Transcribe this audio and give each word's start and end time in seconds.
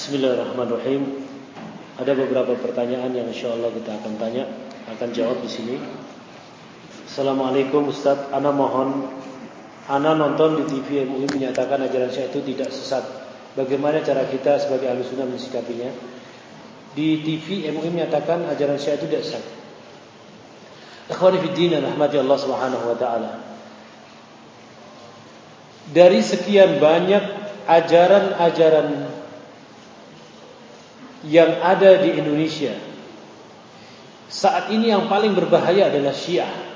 Bismillahirrahmanirrahim. 0.00 1.28
Ada 2.00 2.16
beberapa 2.16 2.56
pertanyaan 2.56 3.12
yang 3.12 3.28
insya 3.28 3.52
Allah 3.52 3.68
kita 3.68 4.00
akan 4.00 4.16
tanya, 4.16 4.48
akan 4.96 5.12
jawab 5.12 5.44
di 5.44 5.50
sini. 5.52 5.76
Assalamualaikum 7.04 7.84
Ustaz, 7.92 8.16
Ana 8.32 8.48
mohon 8.48 9.12
Ana 9.92 10.16
nonton 10.16 10.56
di 10.56 10.72
TV 10.72 11.04
MUI 11.04 11.28
menyatakan 11.28 11.84
ajaran 11.84 12.08
Syiah 12.08 12.32
itu 12.32 12.40
tidak 12.40 12.72
sesat. 12.72 13.04
Bagaimana 13.52 14.00
cara 14.00 14.24
kita 14.24 14.56
sebagai 14.56 14.88
ahli 14.88 15.04
sunnah 15.04 15.28
mensikapinya? 15.28 15.92
Di 16.96 17.20
TV 17.20 17.68
MUI 17.68 17.92
menyatakan 17.92 18.48
ajaran 18.48 18.80
Syiah 18.80 18.96
itu 18.96 19.04
tidak 19.04 19.28
sesat. 19.28 19.44
Ikhwani 21.12 21.44
fi 21.44 21.48
din 21.52 21.76
rahmati 21.76 22.16
Allah 22.16 22.38
Subhanahu 22.40 22.88
wa 22.88 22.96
taala. 22.96 23.36
Dari 25.92 26.24
sekian 26.24 26.80
banyak 26.80 27.24
ajaran-ajaran 27.68 29.19
yang 31.26 31.60
ada 31.60 32.00
di 32.00 32.16
Indonesia. 32.16 32.72
Saat 34.30 34.70
ini 34.70 34.94
yang 34.94 35.10
paling 35.10 35.34
berbahaya 35.34 35.90
adalah 35.90 36.14
Syiah. 36.14 36.70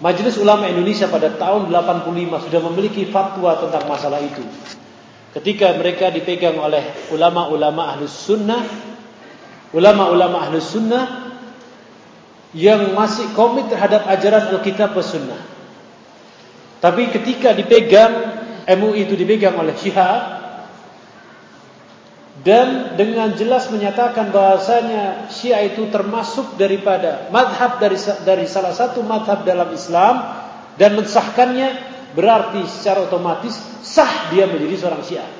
Majelis 0.00 0.40
Ulama 0.40 0.64
Indonesia 0.64 1.04
pada 1.12 1.28
tahun 1.28 1.68
85 1.68 2.48
sudah 2.48 2.60
memiliki 2.72 3.04
fatwa 3.12 3.52
tentang 3.60 3.84
masalah 3.84 4.24
itu. 4.24 4.40
Ketika 5.36 5.76
mereka 5.76 6.08
dipegang 6.08 6.56
oleh 6.56 7.12
ulama-ulama 7.12 7.94
ahlus 7.94 8.16
sunnah, 8.16 8.64
ulama-ulama 9.76 10.48
ahlus 10.48 10.72
sunnah 10.72 11.30
yang 12.56 12.96
masih 12.96 13.30
komit 13.36 13.70
terhadap 13.70 14.08
ajaran 14.10 14.50
Alkitab 14.56 14.96
dan 14.96 15.04
Sunnah. 15.06 15.42
Tapi 16.80 17.12
ketika 17.12 17.52
dipegang 17.52 18.40
MUI 18.66 19.04
itu 19.04 19.14
dipegang 19.14 19.54
oleh 19.60 19.76
Syiah, 19.76 20.39
dan 22.40 22.96
dengan 22.96 23.36
jelas 23.36 23.68
menyatakan 23.68 24.32
bahasanya 24.32 25.28
Syiah 25.28 25.68
itu 25.68 25.92
termasuk 25.92 26.56
daripada 26.56 27.28
madhab 27.28 27.76
dari 27.76 28.00
dari 28.24 28.48
salah 28.48 28.72
satu 28.72 29.04
madhab 29.04 29.44
dalam 29.44 29.68
Islam 29.76 30.40
dan 30.80 30.96
mensahkannya 30.96 31.68
berarti 32.16 32.64
secara 32.64 33.04
otomatis 33.04 33.60
sah 33.84 34.32
dia 34.32 34.48
menjadi 34.48 34.74
seorang 34.80 35.02
Syiah. 35.04 35.30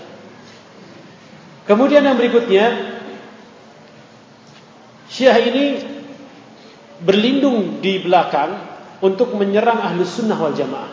Kemudian 1.65 2.05
yang 2.05 2.21
berikutnya 2.21 2.67
Syiah 5.09 5.41
ini 5.41 5.65
berlindung 7.01 7.81
di 7.81 7.97
belakang 8.05 8.61
untuk 9.01 9.33
menyerang 9.41 9.81
ahlus 9.81 10.21
sunnah 10.21 10.37
wal 10.37 10.53
jamaah. 10.53 10.93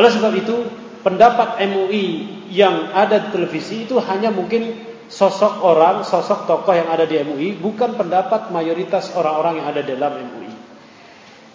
Oleh 0.00 0.08
sebab 0.08 0.32
itu 0.32 0.56
pendapat 1.04 1.60
MUI 1.60 2.06
yang 2.48 2.88
ada 2.96 3.20
di 3.20 3.28
televisi 3.36 3.84
itu 3.84 4.00
hanya 4.00 4.32
mungkin 4.32 4.89
sosok 5.10 5.66
orang, 5.66 6.06
sosok 6.06 6.46
tokoh 6.46 6.70
yang 6.70 6.86
ada 6.86 7.02
di 7.02 7.18
MUI 7.18 7.58
bukan 7.58 7.98
pendapat 7.98 8.54
mayoritas 8.54 9.10
orang-orang 9.18 9.58
yang 9.58 9.66
ada 9.66 9.82
dalam 9.82 10.12
MUI. 10.22 10.52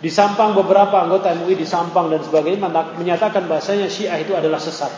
Di 0.03 0.11
Sampang 0.11 0.51
beberapa 0.53 0.99
anggota 0.99 1.31
MUI 1.33 1.55
di 1.55 1.63
Sampang 1.63 2.11
dan 2.11 2.19
sebagainya 2.19 2.67
menyatakan 2.99 3.47
bahasanya 3.47 3.87
Syiah 3.87 4.19
itu 4.19 4.35
adalah 4.35 4.59
sesat. 4.59 4.91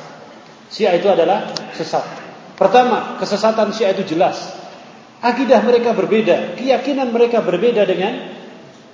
Syiah 0.73 0.97
itu 0.97 1.05
adalah 1.07 1.53
sesat. 1.77 2.03
Pertama, 2.57 3.21
kesesatan 3.21 3.69
Syiah 3.69 3.93
itu 3.93 4.17
jelas. 4.17 4.57
Akidah 5.21 5.61
mereka 5.61 5.93
berbeda, 5.93 6.57
keyakinan 6.57 7.13
mereka 7.13 7.45
berbeda 7.45 7.85
dengan 7.85 8.33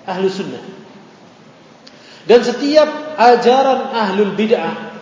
ahlu 0.03 0.27
sunnah. 0.27 0.63
Dan 2.27 2.39
setiap 2.43 3.15
ajaran 3.19 3.91
ahlul 3.91 4.35
bid'ah, 4.35 4.95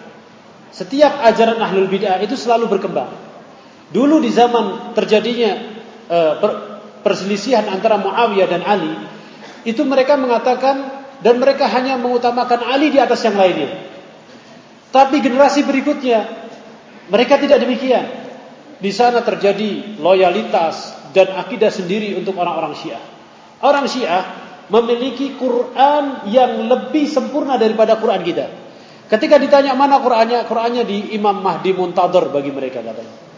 setiap 0.73 1.21
ajaran 1.21 1.61
ahlul 1.61 1.89
bid'ah 1.89 2.21
itu 2.21 2.33
selalu 2.33 2.69
berkembang. 2.69 3.30
Dulu 3.91 4.23
di 4.23 4.31
zaman 4.31 4.95
terjadinya 4.95 5.51
per, 6.39 6.51
perselisihan 7.03 7.67
antara 7.67 7.99
Muawiyah 7.99 8.47
dan 8.47 8.63
Ali, 8.63 8.93
itu 9.67 9.83
mereka 9.83 10.15
mengatakan 10.15 11.03
dan 11.21 11.37
mereka 11.37 11.69
hanya 11.69 11.99
mengutamakan 11.99 12.65
Ali 12.65 12.89
di 12.89 12.97
atas 12.97 13.21
yang 13.27 13.35
lainnya. 13.35 13.69
Tapi 14.91 15.23
generasi 15.23 15.63
berikutnya 15.63 16.19
mereka 17.11 17.39
tidak 17.39 17.59
demikian. 17.63 18.23
Di 18.81 18.89
sana 18.89 19.21
terjadi 19.21 20.01
loyalitas 20.01 20.97
dan 21.13 21.37
akidah 21.37 21.69
sendiri 21.69 22.17
untuk 22.17 22.33
orang-orang 22.39 22.73
Syiah. 22.73 23.03
Orang 23.61 23.85
Syiah 23.85 24.25
memiliki 24.73 25.37
Quran 25.37 26.25
yang 26.31 26.65
lebih 26.65 27.05
sempurna 27.05 27.61
daripada 27.61 27.99
Quran 28.01 28.25
kita. 28.25 28.45
Ketika 29.05 29.37
ditanya 29.37 29.75
mana 29.75 29.99
Qurannya, 29.99 30.47
Qurannya 30.47 30.87
di 30.87 31.13
Imam 31.13 31.43
Mahdi 31.43 31.75
Muntadhar 31.75 32.31
bagi 32.31 32.49
mereka 32.49 32.79
katanya. 32.79 33.30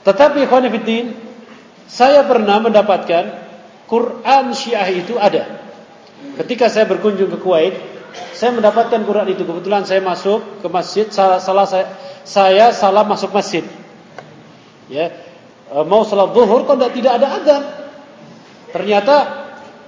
Tetapi 0.00 0.48
khonifuddin, 0.48 1.12
saya 1.90 2.24
pernah 2.24 2.62
mendapatkan 2.62 3.24
Quran 3.90 4.44
Syiah 4.54 4.88
itu 4.94 5.18
ada. 5.18 5.60
Ketika 6.38 6.70
saya 6.70 6.86
berkunjung 6.86 7.28
ke 7.34 7.38
Kuwait, 7.42 7.74
saya 8.32 8.54
mendapatkan 8.54 9.02
Quran 9.02 9.26
itu. 9.34 9.42
Kebetulan 9.42 9.82
saya 9.82 9.98
masuk 9.98 10.62
ke 10.62 10.68
masjid, 10.70 11.10
salah, 11.10 11.42
salah 11.42 11.66
saya, 11.66 11.86
saya 12.22 12.70
salah 12.70 13.02
masuk 13.02 13.34
masjid. 13.34 13.66
Ya, 14.86 15.10
e, 15.70 15.76
mau 15.86 16.06
salat 16.06 16.30
zuhur 16.34 16.66
kok 16.66 16.78
tidak 16.94 17.12
ada 17.18 17.28
azan. 17.42 17.62
Ternyata 18.70 19.16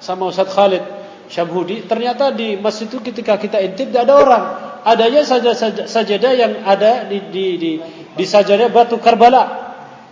sama 0.03 0.31
Ustaz 0.31 0.51
Khalid 0.51 0.83
Syamhudi, 1.31 1.87
ternyata 1.87 2.35
di 2.35 2.59
masjid 2.59 2.91
itu 2.91 2.99
ketika 2.99 3.39
kita 3.39 3.63
intip 3.63 3.95
tidak 3.95 4.11
ada 4.11 4.15
orang. 4.19 4.45
Adanya 4.83 5.23
saja 5.23 5.55
sajadah 5.87 6.33
yang 6.35 6.67
ada 6.67 7.07
di 7.07 7.23
di 7.31 7.47
di, 7.55 7.73
di 8.19 8.25
sajadah 8.27 8.67
batu 8.75 8.99
Karbala 8.99 9.62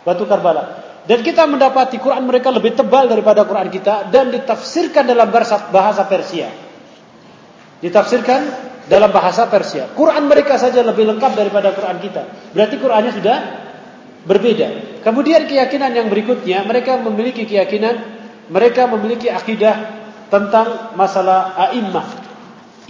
batu 0.07 0.25
Karbala. 0.25 0.91
Dan 1.05 1.25
kita 1.25 1.49
mendapati 1.49 1.97
Quran 1.97 2.29
mereka 2.29 2.53
lebih 2.53 2.77
tebal 2.77 3.09
daripada 3.09 3.43
Quran 3.49 3.73
kita 3.73 4.13
dan 4.13 4.31
ditafsirkan 4.31 5.09
dalam 5.09 5.33
bahasa 5.73 6.05
Persia. 6.07 6.49
Ditafsirkan 7.81 8.41
dalam 8.87 9.11
bahasa 9.11 9.49
Persia. 9.49 9.89
Quran 9.97 10.29
mereka 10.29 10.61
saja 10.61 10.85
lebih 10.85 11.09
lengkap 11.09 11.33
daripada 11.33 11.73
Quran 11.73 11.99
kita. 11.99 12.53
Berarti 12.53 12.77
Qurannya 12.77 13.13
sudah 13.17 13.37
berbeda. 14.29 15.01
Kemudian 15.01 15.49
keyakinan 15.49 15.97
yang 15.97 16.13
berikutnya, 16.13 16.61
mereka 16.69 17.01
memiliki 17.01 17.49
keyakinan, 17.49 17.97
mereka 18.53 18.85
memiliki 18.91 19.33
akidah 19.33 20.01
tentang 20.29 20.93
masalah 20.95 21.57
a'immah. 21.69 22.07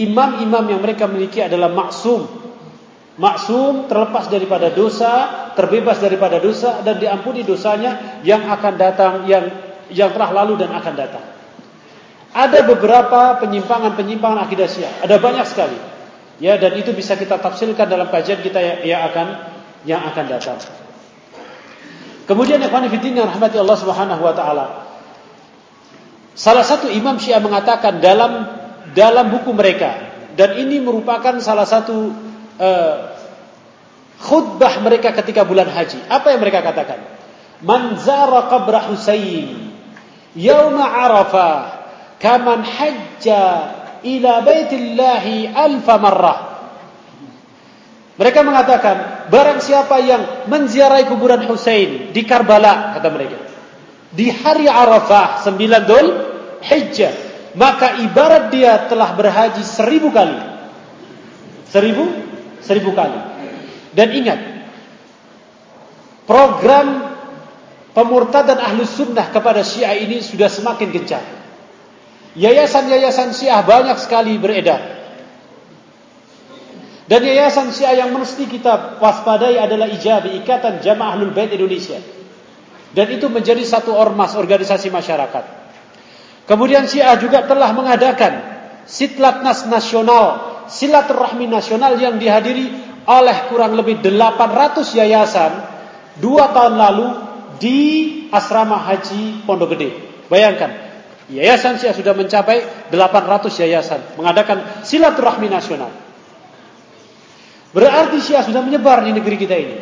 Imam-imam 0.01 0.65
yang 0.67 0.81
mereka 0.81 1.05
miliki 1.07 1.45
adalah 1.45 1.71
maksum. 1.71 2.27
Maksum 3.21 3.85
terlepas 3.85 4.33
daripada 4.33 4.73
dosa, 4.73 5.53
terbebas 5.53 6.01
daripada 6.01 6.41
dosa 6.41 6.81
dan 6.81 6.97
diampuni 6.97 7.45
dosanya 7.45 8.25
yang 8.25 8.49
akan 8.49 8.81
datang 8.81 9.29
yang 9.29 9.45
yang 9.93 10.09
telah 10.17 10.33
lalu 10.33 10.57
dan 10.57 10.73
akan 10.73 10.95
datang. 10.97 11.25
Ada 12.33 12.65
beberapa 12.65 13.37
penyimpangan-penyimpangan 13.45 14.49
akidah 14.49 14.69
Syiah, 14.71 15.05
ada 15.05 15.21
banyak 15.21 15.45
sekali. 15.45 15.77
Ya, 16.41 16.57
dan 16.57 16.73
itu 16.81 16.97
bisa 16.97 17.21
kita 17.21 17.37
tafsirkan 17.37 17.85
dalam 17.85 18.09
kajian 18.09 18.41
kita 18.41 18.89
yang 18.89 19.05
akan 19.13 19.27
yang 19.85 20.01
akan 20.01 20.25
datang. 20.25 20.57
Kemudian 22.25 22.63
ikhwan 22.65 22.89
fillah 22.89 23.29
rahmati 23.29 23.57
Allah 23.61 23.77
Subhanahu 23.77 24.23
wa 24.25 24.33
taala. 24.33 24.67
Salah 26.33 26.65
satu 26.65 26.89
imam 26.89 27.21
Syiah 27.21 27.43
mengatakan 27.43 28.01
dalam 28.01 28.49
dalam 28.97 29.29
buku 29.29 29.53
mereka 29.53 30.09
dan 30.39 30.57
ini 30.57 30.81
merupakan 30.81 31.37
salah 31.43 31.69
satu 31.69 32.15
uh, 32.57 33.10
khutbah 34.21 34.85
mereka 34.85 35.17
ketika 35.17 35.43
bulan 35.49 35.73
haji. 35.73 36.05
Apa 36.07 36.37
yang 36.37 36.41
mereka 36.45 36.61
katakan? 36.61 37.01
Man 37.65 37.97
zara 38.01 38.49
qabra 38.53 38.93
Husain 38.93 39.73
yauma 40.37 40.85
Arafah 40.85 41.81
kaman 42.21 42.63
hajja 42.63 43.45
ila 44.05 44.33
baitillahi 44.45 45.51
alfa 45.51 45.95
marrah. 45.97 46.39
Mereka 48.21 48.45
mengatakan, 48.45 48.97
barang 49.33 49.65
siapa 49.65 49.97
yang 50.05 50.23
menziarahi 50.45 51.09
kuburan 51.09 51.41
Husain 51.49 52.13
di 52.13 52.21
Karbala, 52.29 52.93
kata 52.93 53.09
mereka, 53.09 53.41
di 54.13 54.29
hari 54.29 54.69
Arafah, 54.69 55.41
sembilan 55.41 55.83
Dhul 55.89 56.09
Hijjah, 56.61 57.15
maka 57.57 57.97
ibarat 58.05 58.53
dia 58.53 58.93
telah 58.93 59.17
berhaji 59.17 59.65
seribu 59.65 60.13
kali. 60.13 60.37
Seribu? 61.73 62.05
Seribu 62.61 62.93
kali. 62.93 63.19
Dan 63.91 64.09
ingat, 64.15 64.41
program 66.27 67.11
pemurtadan 67.91 68.59
ahlu 68.59 68.87
sunnah 68.87 69.35
kepada 69.35 69.67
syiah 69.67 69.99
ini 69.99 70.23
sudah 70.23 70.47
semakin 70.47 70.89
gencar. 70.95 71.25
Yayasan-yayasan 72.39 73.35
syiah 73.35 73.67
banyak 73.67 73.99
sekali 73.99 74.39
beredar. 74.39 75.03
Dan 77.11 77.27
yayasan 77.27 77.75
syiah 77.75 78.07
yang 78.07 78.15
mesti 78.15 78.47
kita 78.47 79.03
waspadai 79.03 79.59
adalah 79.59 79.91
IJABI, 79.91 80.39
Ikatan 80.47 80.79
Jamaah 80.79 81.19
Ahlul 81.19 81.35
Bait 81.35 81.51
Indonesia. 81.51 81.99
Dan 82.95 83.07
itu 83.11 83.27
menjadi 83.27 83.63
satu 83.67 83.95
ormas 83.95 84.39
organisasi 84.39 84.91
masyarakat. 84.95 85.45
Kemudian 86.47 86.91
Syiah 86.91 87.15
juga 87.15 87.47
telah 87.47 87.71
mengadakan 87.71 88.43
Sitlatnas 88.83 89.71
Nasional, 89.71 90.27
Silaturahmi 90.67 91.47
Nasional 91.47 91.95
yang 92.03 92.19
dihadiri 92.19 92.80
oleh 93.11 93.51
kurang 93.51 93.75
lebih 93.75 93.99
800 93.99 94.87
yayasan 94.95 95.53
dua 96.23 96.55
tahun 96.55 96.79
lalu 96.79 97.09
di 97.59 97.79
asrama 98.31 98.79
haji 98.79 99.43
Pondok 99.43 99.75
Gede. 99.75 99.91
Bayangkan, 100.31 100.91
Yayasan 101.31 101.79
Syiah 101.79 101.95
sudah 101.95 102.11
mencapai 102.11 102.91
800 102.91 103.63
yayasan 103.63 104.01
mengadakan 104.19 104.83
silaturahmi 104.83 105.47
nasional. 105.47 105.95
Berarti 107.71 108.19
Syiah 108.19 108.43
sudah 108.43 108.59
menyebar 108.67 109.07
di 109.07 109.15
negeri 109.15 109.39
kita 109.39 109.55
ini. 109.55 109.79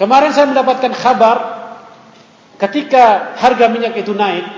Kemarin 0.00 0.32
saya 0.32 0.48
mendapatkan 0.48 0.96
kabar 0.96 1.36
ketika 2.56 3.36
harga 3.36 3.68
minyak 3.68 4.00
itu 4.00 4.16
naik, 4.16 4.48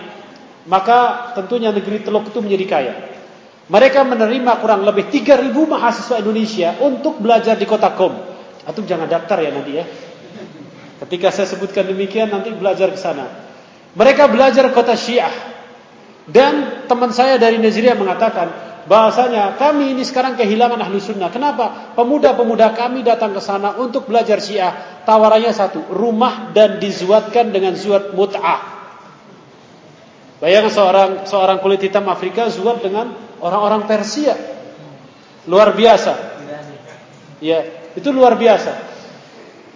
maka 0.70 1.32
tentunya 1.34 1.74
negeri 1.74 2.06
Teluk 2.06 2.30
itu 2.30 2.38
menjadi 2.38 2.64
kaya. 2.70 2.94
Mereka 3.70 4.02
menerima 4.02 4.58
kurang 4.58 4.82
lebih 4.82 5.06
3000 5.14 5.54
mahasiswa 5.54 6.18
Indonesia 6.18 6.74
untuk 6.82 7.22
belajar 7.22 7.54
di 7.54 7.70
kota 7.70 7.94
Kom. 7.94 8.10
Atau 8.66 8.82
jangan 8.82 9.06
daftar 9.06 9.38
ya 9.38 9.50
nanti 9.54 9.72
ya. 9.78 9.86
Ketika 11.06 11.30
saya 11.30 11.46
sebutkan 11.46 11.86
demikian 11.86 12.34
nanti 12.34 12.50
belajar 12.50 12.90
ke 12.90 12.98
sana. 12.98 13.30
Mereka 13.94 14.26
belajar 14.26 14.66
kota 14.74 14.98
Syiah. 14.98 15.30
Dan 16.26 16.84
teman 16.90 17.14
saya 17.14 17.38
dari 17.38 17.62
Nigeria 17.62 17.94
mengatakan 17.94 18.70
bahasanya 18.90 19.54
kami 19.54 19.94
ini 19.94 20.02
sekarang 20.02 20.34
kehilangan 20.34 20.82
ahli 20.82 20.98
sunnah. 20.98 21.30
Kenapa? 21.30 21.94
Pemuda-pemuda 21.94 22.74
kami 22.74 23.06
datang 23.06 23.30
ke 23.30 23.38
sana 23.38 23.78
untuk 23.78 24.10
belajar 24.10 24.42
Syiah. 24.42 25.02
Tawarannya 25.06 25.54
satu, 25.54 25.94
rumah 25.94 26.50
dan 26.50 26.82
dizuatkan 26.82 27.54
dengan 27.54 27.78
zuat 27.78 28.18
mut'ah. 28.18 28.82
Bayangkan 30.42 30.72
seorang 30.74 31.10
seorang 31.30 31.62
kulit 31.62 31.86
hitam 31.86 32.10
Afrika 32.10 32.50
zuat 32.50 32.82
dengan 32.82 33.29
orang-orang 33.40 33.88
Persia. 33.88 34.36
Luar 35.48 35.72
biasa. 35.72 36.12
Ya, 37.40 37.64
itu 37.96 38.08
luar 38.12 38.36
biasa. 38.36 38.76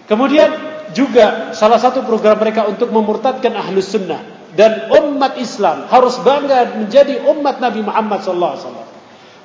Kemudian 0.05 0.49
juga 0.93 1.51
salah 1.57 1.81
satu 1.81 2.05
program 2.05 2.37
mereka 2.37 2.69
untuk 2.69 2.93
memurtadkan 2.93 3.57
ahlus 3.57 3.89
sunnah 3.89 4.21
dan 4.55 4.87
umat 4.93 5.35
Islam 5.41 5.89
harus 5.89 6.15
bangga 6.21 6.79
menjadi 6.79 7.25
umat 7.35 7.59
Nabi 7.59 7.81
Muhammad 7.81 8.21
sallallahu 8.23 8.53
alaihi 8.53 8.63
wasallam. 8.63 8.87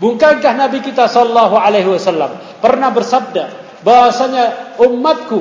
Bukankah 0.01 0.53
Nabi 0.57 0.79
kita 0.81 1.09
sallallahu 1.09 1.57
alaihi 1.59 1.89
wasallam 1.91 2.37
pernah 2.63 2.93
bersabda 2.95 3.45
bahasanya 3.81 4.77
umatku 4.81 5.41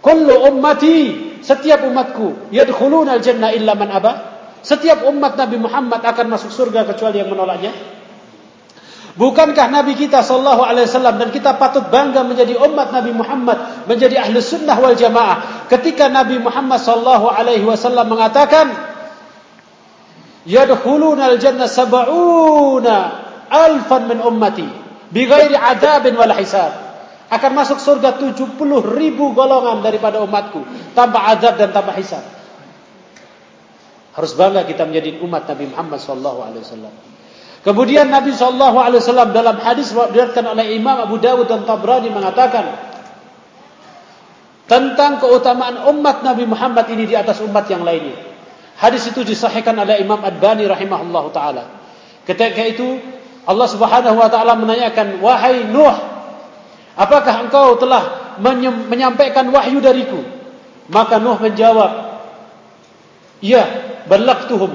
kullu 0.00 0.34
ummati 0.50 0.96
setiap 1.40 1.84
umatku 1.84 2.50
yadkhuluna 2.52 3.20
al-jannah 3.20 3.52
illa 3.52 3.72
man 3.76 3.88
aba 3.92 4.12
setiap 4.64 5.04
umat 5.06 5.36
Nabi 5.36 5.60
Muhammad 5.60 6.00
akan 6.00 6.26
masuk 6.32 6.48
surga 6.48 6.88
kecuali 6.88 7.20
yang 7.20 7.28
menolaknya 7.28 7.70
Bukankah 9.14 9.70
Nabi 9.70 9.94
kita 9.94 10.26
sallallahu 10.26 10.66
alaihi 10.66 10.90
wasallam 10.90 11.22
dan 11.22 11.30
kita 11.30 11.54
patut 11.54 11.86
bangga 11.86 12.26
menjadi 12.26 12.58
umat 12.58 12.90
Nabi 12.90 13.14
Muhammad, 13.14 13.86
menjadi 13.86 14.18
ahli 14.18 14.42
sunnah 14.42 14.74
wal 14.74 14.98
jamaah. 14.98 15.70
Ketika 15.70 16.10
Nabi 16.10 16.42
Muhammad 16.42 16.82
sallallahu 16.82 17.30
alaihi 17.30 17.62
wasallam 17.62 18.10
mengatakan, 18.10 18.74
"Yadkhuluna 20.50 21.30
al-jannah 21.30 21.70
sab'una 21.70 22.96
alfan 23.54 24.10
min 24.10 24.18
ummati 24.18 24.66
bighairi 25.14 25.54
adabin 25.54 26.18
wal 26.18 26.34
hisab." 26.34 26.74
Akan 27.30 27.54
masuk 27.54 27.78
surga 27.78 28.18
70 28.18 28.58
ribu 28.98 29.30
golongan 29.30 29.78
daripada 29.78 30.26
umatku 30.26 30.66
tanpa 30.98 31.22
azab 31.30 31.54
dan 31.54 31.70
tanpa 31.70 31.94
hisab. 31.94 32.33
Harus 34.14 34.32
bangga 34.38 34.62
kita 34.62 34.86
menjadi 34.86 35.18
umat 35.26 35.50
Nabi 35.50 35.74
Muhammad 35.74 35.98
wasallam. 35.98 36.94
Kemudian 37.64 38.12
Nabi 38.12 38.36
Wasallam 38.36 39.32
dalam 39.32 39.56
hadis 39.56 39.88
diriwayatkan 39.88 40.44
oleh 40.44 40.76
Imam 40.76 41.00
Abu 41.00 41.16
Dawud 41.16 41.48
dan 41.48 41.64
Tabrani 41.64 42.12
mengatakan 42.12 42.92
tentang 44.68 45.16
keutamaan 45.24 45.88
umat 45.96 46.20
Nabi 46.20 46.44
Muhammad 46.44 46.92
ini 46.92 47.08
di 47.08 47.16
atas 47.16 47.40
umat 47.40 47.64
yang 47.72 47.80
lainnya. 47.80 48.20
Hadis 48.76 49.08
itu 49.08 49.24
disahihkan 49.24 49.72
oleh 49.80 49.96
Imam 50.04 50.20
Ad-Bani 50.20 50.68
taala. 51.32 51.64
Ketika 52.28 52.62
itu 52.68 53.00
Allah 53.48 53.68
Subhanahu 53.72 54.16
wa 54.20 54.28
taala 54.28 54.60
menanyakan, 54.60 55.24
"Wahai 55.24 55.64
Nuh, 55.64 55.96
apakah 57.00 57.48
engkau 57.48 57.80
telah 57.80 58.36
menyampaikan 58.92 59.48
wahyu 59.48 59.80
dariku?" 59.80 60.20
Maka 60.92 61.16
Nuh 61.16 61.40
menjawab, 61.40 62.03
"Iya, 63.44 63.62
balagtuhum. 64.08 64.72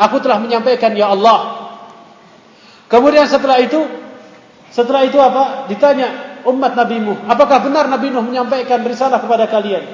Aku 0.00 0.16
telah 0.24 0.40
menyampaikan 0.40 0.96
ya 0.96 1.12
Allah." 1.12 1.68
Kemudian 2.88 3.28
setelah 3.28 3.60
itu, 3.60 3.76
setelah 4.72 5.04
itu 5.04 5.20
apa? 5.20 5.68
Ditanya 5.68 6.40
umat 6.48 6.72
Nabi 6.72 6.98
Nuh, 7.04 7.18
apakah 7.28 7.60
benar 7.62 7.86
Nabi 7.86 8.08
Nuh 8.08 8.24
menyampaikan 8.24 8.80
risalah 8.82 9.20
kepada 9.20 9.46
kalian? 9.46 9.84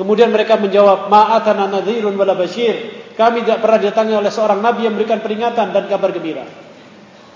Kemudian 0.00 0.32
mereka 0.32 0.56
menjawab, 0.56 1.12
"Ma'atana 1.12 1.68
nadhirun 1.68 2.16
wala 2.16 2.32
bashir." 2.32 3.04
Kami 3.20 3.44
tidak 3.44 3.60
pernah 3.60 3.76
didatangi 3.76 4.16
oleh 4.16 4.32
seorang 4.32 4.64
nabi 4.64 4.88
yang 4.88 4.96
memberikan 4.96 5.20
peringatan 5.20 5.76
dan 5.76 5.84
kabar 5.92 6.08
gembira. 6.08 6.48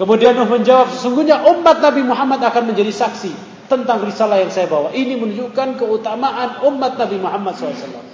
Kemudian 0.00 0.32
Nuh 0.32 0.48
menjawab, 0.48 0.90
"Sesungguhnya 0.96 1.44
umat 1.44 1.78
Nabi 1.78 2.02
Muhammad 2.02 2.40
akan 2.40 2.72
menjadi 2.72 2.88
saksi 2.88 3.30
tentang 3.68 4.00
risalah 4.00 4.40
yang 4.40 4.48
saya 4.48 4.64
bawa." 4.64 4.96
Ini 4.96 5.14
menunjukkan 5.20 5.76
keutamaan 5.76 6.64
umat 6.72 6.96
Nabi 6.96 7.20
Muhammad 7.20 7.54
SAW. 7.54 8.13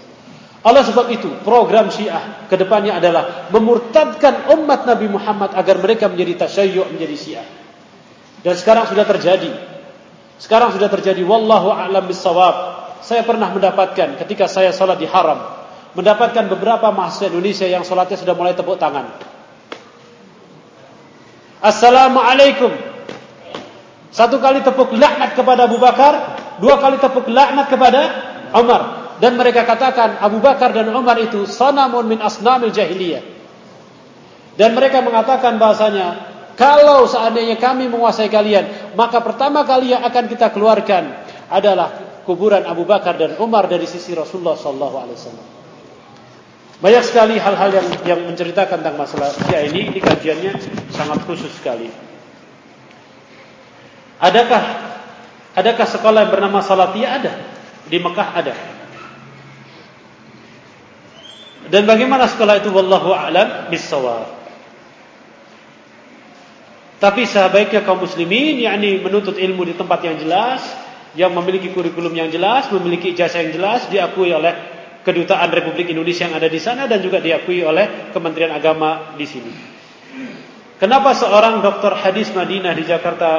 Oleh 0.60 0.84
sebab 0.84 1.08
itu, 1.08 1.40
program 1.40 1.88
Syiah 1.88 2.44
kedepannya 2.44 3.00
adalah 3.00 3.48
memurtadkan 3.48 4.52
umat 4.60 4.84
Nabi 4.84 5.08
Muhammad 5.08 5.56
agar 5.56 5.80
mereka 5.80 6.12
menjadi 6.12 6.44
tasyayyu' 6.44 6.84
menjadi 6.92 7.16
Syiah. 7.16 7.46
Dan 8.44 8.54
sekarang 8.60 8.84
sudah 8.84 9.08
terjadi. 9.08 9.56
Sekarang 10.36 10.68
sudah 10.76 10.92
terjadi. 10.92 11.24
Wallahu 11.24 11.72
a'lam 11.72 12.04
bissawab. 12.04 12.56
Saya 13.00 13.24
pernah 13.24 13.48
mendapatkan 13.48 14.20
ketika 14.20 14.44
saya 14.52 14.68
salat 14.76 15.00
di 15.00 15.08
haram, 15.08 15.40
mendapatkan 15.96 16.52
beberapa 16.52 16.92
mahasiswa 16.92 17.32
Indonesia 17.32 17.64
yang 17.64 17.80
salatnya 17.80 18.20
sudah 18.20 18.36
mulai 18.36 18.52
tepuk 18.52 18.76
tangan. 18.76 19.16
Assalamualaikum. 21.64 22.72
Satu 24.12 24.36
kali 24.36 24.60
tepuk 24.60 24.92
laknat 24.92 25.32
kepada 25.32 25.64
Abu 25.64 25.80
Bakar, 25.80 26.36
dua 26.60 26.76
kali 26.76 27.00
tepuk 27.00 27.24
laknat 27.32 27.72
kepada 27.72 28.00
Umar 28.52 28.99
dan 29.20 29.36
mereka 29.36 29.68
katakan 29.68 30.16
Abu 30.16 30.40
Bakar 30.40 30.72
dan 30.72 30.88
Umar 30.96 31.20
itu 31.20 31.44
sanamun 31.44 32.08
min 32.08 32.18
asnamil 32.24 32.72
jahiliyah. 32.72 33.20
Dan 34.56 34.72
mereka 34.72 35.04
mengatakan 35.04 35.60
bahasanya 35.60 36.30
kalau 36.56 37.04
seandainya 37.04 37.60
kami 37.60 37.88
menguasai 37.88 38.32
kalian, 38.32 38.96
maka 38.96 39.20
pertama 39.20 39.64
kali 39.64 39.92
yang 39.92 40.04
akan 40.04 40.24
kita 40.24 40.52
keluarkan 40.52 41.20
adalah 41.52 42.20
kuburan 42.24 42.64
Abu 42.64 42.88
Bakar 42.88 43.20
dan 43.20 43.36
Umar 43.40 43.68
dari 43.68 43.84
sisi 43.84 44.16
Rasulullah 44.16 44.56
sallallahu 44.56 44.96
alaihi 44.96 45.16
wasallam. 45.16 45.46
Banyak 46.80 47.04
sekali 47.04 47.36
hal-hal 47.36 47.70
yang 47.76 47.88
yang 48.08 48.20
menceritakan 48.24 48.80
tentang 48.80 48.96
masalah 48.96 49.28
ya 49.52 49.60
ini, 49.68 49.92
ini 49.92 50.00
kajiannya 50.00 50.52
sangat 50.96 51.20
khusus 51.28 51.52
sekali. 51.60 51.92
Adakah 54.16 54.62
adakah 55.60 55.86
sekolah 55.88 56.28
yang 56.28 56.32
bernama 56.32 56.64
Salatia 56.64 57.08
ada? 57.20 57.32
Di 57.84 58.00
Mekah 58.00 58.28
ada. 58.32 58.69
Dan 61.68 61.84
bagaimana 61.84 62.24
sekolah 62.24 62.64
itu 62.64 62.72
wallahu 62.72 63.12
a'lam 63.12 63.68
bisawab. 63.68 64.40
Tapi 67.00 67.24
sebaiknya 67.24 67.84
kaum 67.84 68.04
muslimin 68.04 68.60
yakni 68.60 69.00
menuntut 69.00 69.36
ilmu 69.36 69.64
di 69.64 69.74
tempat 69.76 70.04
yang 70.04 70.16
jelas, 70.20 70.60
yang 71.16 71.32
memiliki 71.32 71.72
kurikulum 71.72 72.12
yang 72.12 72.28
jelas, 72.28 72.68
memiliki 72.68 73.16
ijazah 73.16 73.40
yang 73.44 73.52
jelas, 73.56 73.88
diakui 73.88 74.32
oleh 74.32 74.52
kedutaan 75.00 75.48
Republik 75.48 75.88
Indonesia 75.88 76.28
yang 76.28 76.36
ada 76.36 76.48
di 76.48 76.60
sana 76.60 76.84
dan 76.84 77.00
juga 77.00 77.24
diakui 77.24 77.64
oleh 77.64 78.12
Kementerian 78.12 78.52
Agama 78.52 79.16
di 79.16 79.24
sini. 79.24 79.52
Kenapa 80.76 81.12
seorang 81.12 81.60
dokter 81.64 81.92
hadis 81.92 82.32
Madinah 82.32 82.72
di 82.76 82.84
Jakarta 82.84 83.30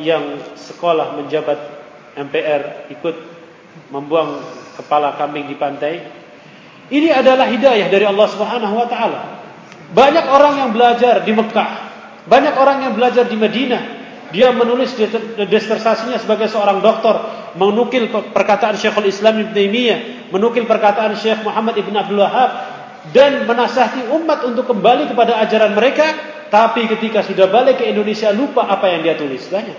yang 0.00 0.40
sekolah 0.56 1.16
menjabat 1.20 1.58
MPR 2.16 2.92
ikut 2.92 3.16
membuang 3.92 4.40
kepala 4.80 5.16
kambing 5.16 5.48
di 5.48 5.56
pantai 5.60 6.19
ini 6.90 7.08
adalah 7.14 7.46
hidayah 7.46 7.86
dari 7.86 8.02
Allah 8.02 8.26
Subhanahu 8.26 8.74
wa 8.74 8.86
taala. 8.90 9.20
Banyak 9.90 10.26
orang 10.26 10.54
yang 10.58 10.70
belajar 10.74 11.22
di 11.22 11.30
Mekah, 11.34 11.70
banyak 12.26 12.54
orang 12.58 12.86
yang 12.86 12.92
belajar 12.98 13.26
di 13.26 13.38
Madinah. 13.38 13.98
Dia 14.30 14.54
menulis 14.54 14.94
disertasinya 15.50 16.14
sebagai 16.22 16.46
seorang 16.46 16.78
doktor, 16.78 17.18
menukil 17.58 18.06
perkataan 18.30 18.78
Syekhul 18.78 19.10
Islam 19.10 19.42
Ibn 19.42 19.50
Taimiyah, 19.50 20.30
menukil 20.30 20.70
perkataan 20.70 21.18
Syekh 21.18 21.42
Muhammad 21.42 21.74
Ibn 21.74 21.94
Abdul 21.98 22.22
Wahab 22.22 22.50
dan 23.10 23.42
menasihati 23.50 24.06
umat 24.14 24.46
untuk 24.46 24.70
kembali 24.70 25.10
kepada 25.10 25.42
ajaran 25.42 25.74
mereka, 25.74 26.06
tapi 26.46 26.86
ketika 26.86 27.26
sudah 27.26 27.50
balik 27.50 27.82
ke 27.82 27.90
Indonesia 27.90 28.30
lupa 28.30 28.70
apa 28.70 28.86
yang 28.94 29.02
dia 29.02 29.18
tulis 29.18 29.42
banyak. 29.50 29.78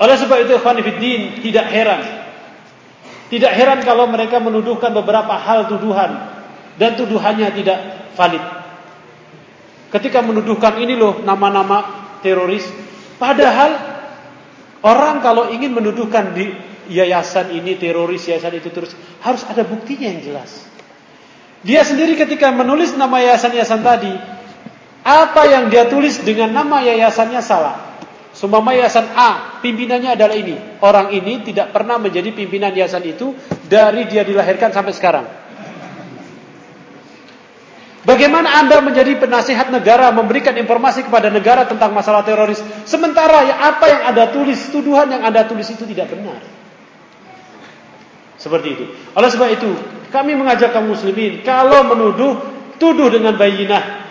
Oleh 0.00 0.16
sebab 0.16 0.44
itu 0.44 0.56
ikhwan 0.56 0.80
tidak 1.44 1.66
heran 1.68 2.25
tidak 3.26 3.52
heran 3.58 3.82
kalau 3.82 4.06
mereka 4.06 4.38
menuduhkan 4.38 4.94
beberapa 4.94 5.34
hal 5.34 5.66
tuduhan 5.66 6.10
dan 6.78 6.94
tuduhannya 6.94 7.50
tidak 7.56 7.78
valid. 8.14 8.44
Ketika 9.90 10.22
menuduhkan 10.22 10.78
ini 10.78 10.94
loh 10.94 11.22
nama-nama 11.22 12.06
teroris, 12.22 12.66
padahal 13.18 13.74
orang 14.82 15.22
kalau 15.22 15.50
ingin 15.50 15.74
menuduhkan 15.74 16.34
di 16.34 16.54
yayasan 16.90 17.50
ini 17.54 17.74
teroris, 17.78 18.26
yayasan 18.30 18.62
itu 18.62 18.70
terus 18.70 18.94
harus 19.22 19.42
ada 19.46 19.66
buktinya 19.66 20.06
yang 20.06 20.22
jelas. 20.22 20.62
Dia 21.66 21.82
sendiri 21.82 22.14
ketika 22.14 22.54
menulis 22.54 22.94
nama 22.94 23.18
yayasan-yayasan 23.18 23.80
tadi, 23.82 24.14
apa 25.06 25.42
yang 25.50 25.66
dia 25.70 25.86
tulis 25.90 26.22
dengan 26.22 26.54
nama 26.54 26.82
yayasannya 26.82 27.42
salah. 27.42 27.85
Sumama 28.36 28.76
yayasan 28.76 29.16
A, 29.16 29.58
pimpinannya 29.64 30.12
adalah 30.12 30.36
ini. 30.36 30.60
Orang 30.84 31.08
ini 31.16 31.40
tidak 31.40 31.72
pernah 31.72 31.96
menjadi 31.96 32.36
pimpinan 32.36 32.68
yayasan 32.76 33.00
itu 33.08 33.32
dari 33.64 34.04
dia 34.04 34.28
dilahirkan 34.28 34.76
sampai 34.76 34.92
sekarang. 34.92 35.26
Bagaimana 38.04 38.60
Anda 38.60 38.84
menjadi 38.84 39.18
penasihat 39.18 39.72
negara 39.72 40.12
memberikan 40.14 40.54
informasi 40.54 41.08
kepada 41.08 41.26
negara 41.32 41.66
tentang 41.66 41.90
masalah 41.90 42.22
teroris 42.22 42.62
sementara 42.86 43.42
ya 43.42 43.56
apa 43.72 43.88
yang 43.90 44.02
Anda 44.14 44.30
tulis, 44.30 44.62
tuduhan 44.70 45.10
yang 45.10 45.26
Anda 45.26 45.48
tulis 45.48 45.66
itu 45.72 45.82
tidak 45.88 46.12
benar. 46.14 46.38
Seperti 48.36 48.68
itu. 48.78 48.84
Oleh 49.16 49.26
sebab 49.32 49.48
itu, 49.48 49.70
kami 50.14 50.38
mengajak 50.38 50.70
kaum 50.70 50.86
muslimin 50.92 51.42
kalau 51.42 51.82
menuduh 51.88 52.38
tuduh 52.78 53.10
dengan 53.10 53.34
bayinah. 53.34 54.06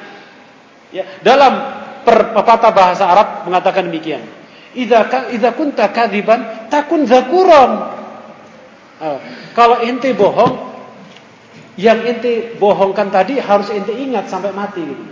Ya, 0.92 1.08
dalam 1.24 1.75
pepatah 2.06 2.72
bahasa 2.72 3.04
Arab 3.10 3.28
mengatakan 3.50 3.90
demikian. 3.90 4.22
Idza 4.78 5.32
idza 5.34 5.52
kunta 5.58 5.90
kadiban 5.90 6.70
takun 6.70 7.10
zakuran. 7.10 7.98
Uh, 8.96 9.20
kalau 9.52 9.84
ente 9.84 10.14
bohong, 10.16 10.72
yang 11.76 12.06
ente 12.08 12.56
bohongkan 12.56 13.12
tadi 13.12 13.42
harus 13.42 13.68
ente 13.74 13.92
ingat 13.92 14.32
sampai 14.32 14.56
mati 14.56 14.84
gitu. 14.86 15.04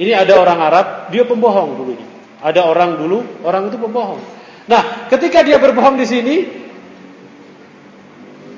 Ini 0.00 0.16
ada 0.16 0.40
orang 0.40 0.58
Arab, 0.58 0.86
dia 1.12 1.28
pembohong 1.28 1.70
dulunya. 1.76 2.08
Ada 2.40 2.64
orang 2.64 2.96
dulu, 2.96 3.44
orang 3.44 3.68
itu 3.68 3.76
pembohong. 3.76 4.20
Nah, 4.64 5.10
ketika 5.12 5.44
dia 5.44 5.60
berbohong 5.60 6.00
di 6.00 6.06
sini, 6.08 6.36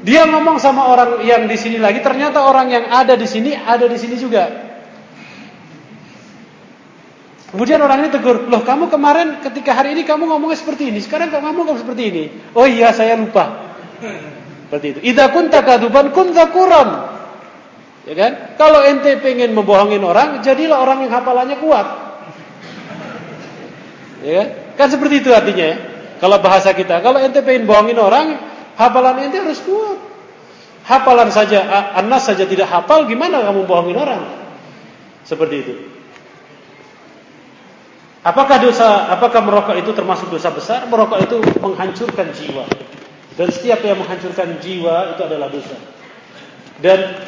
dia 0.06 0.22
ngomong 0.26 0.62
sama 0.62 0.86
orang 0.86 1.22
yang 1.26 1.50
di 1.50 1.58
sini 1.58 1.82
lagi, 1.82 1.98
ternyata 1.98 2.46
orang 2.46 2.70
yang 2.70 2.84
ada 2.90 3.18
di 3.18 3.26
sini 3.26 3.54
ada 3.54 3.86
di 3.90 3.98
sini 3.98 4.16
juga. 4.18 4.71
Kemudian 7.52 7.84
orang 7.84 8.00
ini 8.00 8.08
tegur, 8.08 8.48
loh 8.48 8.64
kamu 8.64 8.88
kemarin 8.88 9.44
ketika 9.44 9.76
hari 9.76 9.92
ini 9.92 10.08
kamu 10.08 10.24
ngomongnya 10.24 10.56
seperti 10.56 10.88
ini, 10.88 11.04
sekarang 11.04 11.28
kamu 11.28 11.52
ngomong 11.52 11.84
seperti 11.84 12.02
ini. 12.08 12.24
Oh 12.56 12.64
iya 12.64 12.96
saya 12.96 13.12
lupa. 13.12 13.76
Seperti 14.72 14.96
itu. 14.96 15.00
Idza 15.12 15.28
kunta 15.28 15.60
kaduban 15.60 16.16
kun 16.16 16.32
zakuran. 16.32 17.12
Ya 18.08 18.14
kan? 18.16 18.32
Kalau 18.56 18.80
ente 18.88 19.20
pengen 19.20 19.52
membohongin 19.52 20.00
orang, 20.00 20.40
jadilah 20.40 20.80
orang 20.80 21.04
yang 21.04 21.12
hafalannya 21.12 21.60
kuat. 21.60 21.86
Ya 24.24 24.32
kan? 24.32 24.48
Kan 24.80 24.88
seperti 24.88 25.20
itu 25.20 25.28
artinya 25.36 25.76
ya. 25.76 25.76
Kalau 26.24 26.40
bahasa 26.40 26.72
kita, 26.72 27.04
kalau 27.04 27.20
ente 27.20 27.44
pengen 27.44 27.68
bohongin 27.68 28.00
orang, 28.00 28.40
hafalan 28.80 29.28
ente 29.28 29.44
harus 29.44 29.60
kuat. 29.60 30.00
Hafalan 30.88 31.28
saja, 31.28 31.68
anas 32.00 32.24
saja 32.24 32.48
tidak 32.48 32.72
hafal, 32.72 33.04
gimana 33.04 33.44
kamu 33.44 33.68
bohongin 33.68 34.00
orang? 34.00 34.24
Seperti 35.28 35.56
itu. 35.60 35.91
Apakah 38.22 38.62
dosa, 38.62 39.10
apakah 39.10 39.42
merokok 39.42 39.74
itu 39.82 39.90
termasuk 39.90 40.30
dosa 40.30 40.54
besar? 40.54 40.86
Merokok 40.86 41.18
itu 41.26 41.42
menghancurkan 41.58 42.30
jiwa. 42.30 42.62
Dan 43.34 43.50
setiap 43.50 43.82
yang 43.82 43.98
menghancurkan 43.98 44.62
jiwa 44.62 45.18
itu 45.18 45.20
adalah 45.26 45.50
dosa. 45.50 45.74
Dan 46.78 47.18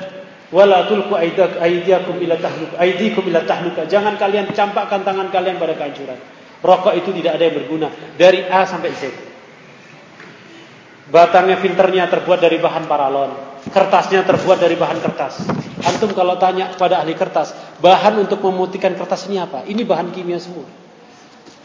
wala 0.55 0.87
tulqu 0.87 1.19
aydiyakum 1.59 2.15
ila 2.23 2.39
tahluka 2.39 2.79
aydikum 2.79 3.27
ila 3.27 3.43
tahluka. 3.43 3.91
Jangan 3.91 4.15
kalian 4.15 4.55
campakkan 4.55 5.03
tangan 5.03 5.35
kalian 5.35 5.59
pada 5.59 5.75
kehancuran. 5.75 6.19
Rokok 6.63 6.95
itu 6.95 7.11
tidak 7.11 7.43
ada 7.43 7.45
yang 7.45 7.57
berguna 7.59 7.89
dari 8.15 8.47
A 8.47 8.63
sampai 8.63 8.95
Z. 8.95 9.03
Batangnya 11.11 11.61
filternya 11.61 12.09
terbuat 12.09 12.41
dari 12.41 12.57
bahan 12.57 12.89
paralon, 12.89 13.61
kertasnya 13.69 14.25
terbuat 14.25 14.57
dari 14.57 14.73
bahan 14.73 14.99
kertas. 15.05 15.45
Antum 15.85 16.17
kalau 16.17 16.41
tanya 16.41 16.73
pada 16.81 17.05
ahli 17.05 17.13
kertas, 17.13 17.53
bahan 17.85 18.25
untuk 18.25 18.41
memutihkan 18.41 18.97
kertas 18.97 19.29
ini 19.29 19.37
apa? 19.37 19.69
Ini 19.69 19.85
bahan 19.85 20.17
kimia 20.17 20.41
semua. 20.41 20.84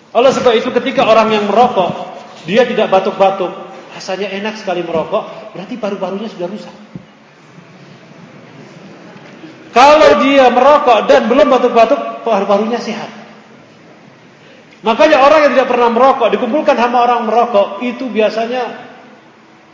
Oleh 0.09 0.31
sebab 0.33 0.53
itu 0.57 0.69
ketika 0.73 1.05
orang 1.05 1.29
yang 1.29 1.45
merokok, 1.45 2.17
dia 2.49 2.65
tidak 2.65 2.89
batuk-batuk, 2.89 3.51
rasanya 3.93 4.33
enak 4.33 4.57
sekali 4.57 4.81
merokok, 4.81 5.53
berarti 5.53 5.77
paru-parunya 5.77 6.25
sudah 6.25 6.47
rusak. 6.49 6.75
Kalau 9.69 10.25
dia 10.25 10.49
merokok 10.49 11.05
dan 11.05 11.29
belum 11.29 11.45
batuk-batuk, 11.45 12.25
paru-parunya 12.25 12.81
sehat. 12.81 13.09
Makanya 14.81 15.21
orang 15.21 15.39
yang 15.45 15.51
tidak 15.59 15.69
pernah 15.69 15.89
merokok, 15.93 16.33
dikumpulkan 16.33 16.73
sama 16.73 17.05
orang 17.05 17.29
merokok, 17.29 17.83
itu 17.85 18.09
biasanya 18.09 18.89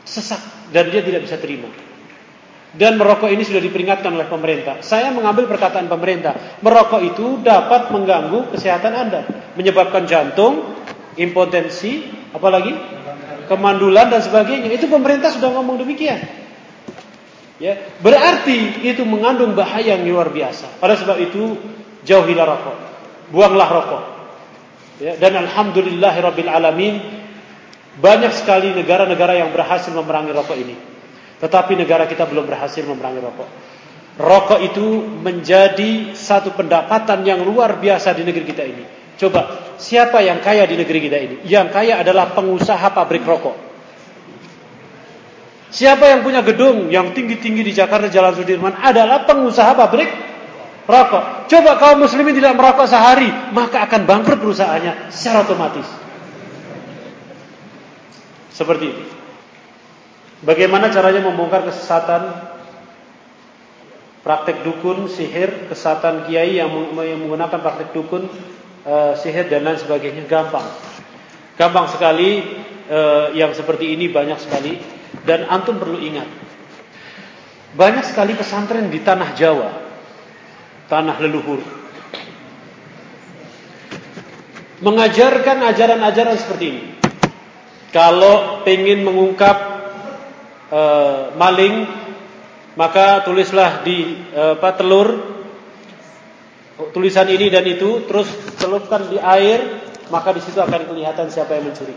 sesak 0.04 0.42
dan 0.76 0.92
dia 0.92 1.00
tidak 1.00 1.24
bisa 1.24 1.40
terima. 1.40 1.72
Dan 2.76 3.00
merokok 3.00 3.32
ini 3.32 3.48
sudah 3.48 3.64
diperingatkan 3.64 4.12
oleh 4.12 4.28
pemerintah. 4.28 4.84
Saya 4.84 5.16
mengambil 5.16 5.48
perkataan 5.48 5.88
pemerintah. 5.88 6.60
Merokok 6.60 7.02
itu 7.08 7.40
dapat 7.40 7.88
mengganggu 7.96 8.52
kesehatan 8.52 8.92
Anda. 8.92 9.22
Menyebabkan 9.56 10.04
jantung, 10.04 10.76
impotensi, 11.16 12.04
apalagi 12.36 12.76
kemandulan 13.48 14.12
dan 14.12 14.20
sebagainya. 14.20 14.76
Itu 14.76 14.92
pemerintah 14.92 15.32
sudah 15.32 15.56
ngomong 15.56 15.80
demikian. 15.80 16.20
Ya, 17.56 17.80
berarti 18.04 18.84
itu 18.84 19.08
mengandung 19.08 19.56
bahaya 19.56 19.96
yang 19.96 20.04
luar 20.04 20.28
biasa. 20.28 20.76
Pada 20.84 21.00
sebab 21.00 21.16
itu 21.24 21.56
jauhilah 22.04 22.44
rokok, 22.44 22.78
buanglah 23.32 23.70
rokok. 23.72 24.04
Ya, 25.00 25.16
dan 25.16 25.40
alhamdulillahirabbil 25.48 26.52
alamin 26.52 27.00
banyak 28.04 28.36
sekali 28.36 28.76
negara-negara 28.76 29.40
yang 29.40 29.56
berhasil 29.56 29.96
memerangi 29.96 30.36
rokok 30.36 30.58
ini. 30.60 30.95
Tetapi 31.40 31.76
negara 31.76 32.08
kita 32.08 32.24
belum 32.28 32.48
berhasil 32.48 32.84
memerangi 32.88 33.20
rokok. 33.20 33.50
Rokok 34.16 34.60
itu 34.64 35.04
menjadi 35.20 36.16
satu 36.16 36.56
pendapatan 36.56 37.28
yang 37.28 37.44
luar 37.44 37.76
biasa 37.76 38.16
di 38.16 38.24
negeri 38.24 38.46
kita 38.48 38.64
ini. 38.64 38.84
Coba 39.20 39.76
siapa 39.76 40.24
yang 40.24 40.40
kaya 40.40 40.64
di 40.64 40.80
negeri 40.80 41.00
kita 41.04 41.18
ini? 41.20 41.36
Yang 41.44 41.68
kaya 41.76 42.00
adalah 42.00 42.32
pengusaha 42.32 42.88
pabrik 42.96 43.28
rokok. 43.28 43.56
Siapa 45.76 46.08
yang 46.08 46.24
punya 46.24 46.40
gedung 46.40 46.88
yang 46.88 47.12
tinggi-tinggi 47.12 47.60
di 47.60 47.76
Jakarta 47.76 48.08
Jalan 48.08 48.32
Sudirman 48.32 48.80
adalah 48.80 49.28
pengusaha 49.28 49.76
pabrik 49.76 50.08
rokok. 50.88 51.52
Coba 51.52 51.76
kaum 51.76 52.00
muslimin 52.00 52.32
tidak 52.32 52.56
merokok 52.56 52.88
sehari, 52.88 53.28
maka 53.52 53.84
akan 53.84 54.08
bangkrut 54.08 54.40
perusahaannya 54.40 55.12
secara 55.12 55.44
otomatis. 55.44 55.88
Seperti 58.56 58.86
itu. 58.88 59.04
Bagaimana 60.44 60.92
caranya 60.92 61.24
membongkar 61.24 61.64
kesesatan 61.64 62.52
praktek 64.26 64.66
dukun, 64.66 65.06
sihir, 65.06 65.70
kesatan 65.70 66.26
kiai 66.26 66.58
yang 66.58 66.74
menggunakan 66.74 67.62
praktek 67.62 67.94
dukun 67.94 68.26
uh, 68.84 69.14
sihir 69.16 69.46
dan 69.48 69.64
lain 69.64 69.78
sebagainya 69.78 70.26
gampang. 70.26 70.66
Gampang 71.56 71.88
sekali 71.94 72.42
uh, 72.90 73.32
yang 73.38 73.54
seperti 73.54 73.94
ini 73.94 74.10
banyak 74.10 74.42
sekali 74.42 74.82
dan 75.24 75.46
antum 75.48 75.78
perlu 75.78 76.02
ingat. 76.02 76.28
Banyak 77.76 78.04
sekali 78.08 78.34
pesantren 78.34 78.88
di 78.88 79.04
tanah 79.04 79.30
Jawa, 79.36 79.70
tanah 80.90 81.16
leluhur. 81.22 81.60
Mengajarkan 84.80 85.58
ajaran-ajaran 85.72 86.36
seperti 86.40 86.66
ini. 86.68 86.84
Kalau 87.92 88.64
pengen 88.68 89.08
mengungkap 89.08 89.75
uh, 90.72 91.34
maling, 91.36 91.86
maka 92.80 93.22
tulislah 93.26 93.84
di 93.84 94.26
uh, 94.34 94.58
apa, 94.58 94.70
telur 94.78 95.10
tulisan 96.92 97.28
ini 97.32 97.48
dan 97.48 97.64
itu 97.64 98.04
terus 98.04 98.28
celupkan 98.60 99.08
di 99.08 99.16
air 99.16 99.86
maka 100.12 100.36
di 100.36 100.42
situ 100.44 100.60
akan 100.60 100.86
kelihatan 100.86 101.32
siapa 101.32 101.58
yang 101.58 101.72
mencuri. 101.72 101.96